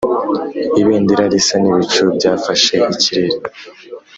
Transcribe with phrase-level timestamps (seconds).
[0.81, 3.37] ibendera risa n'ibicu byafashe ikirere,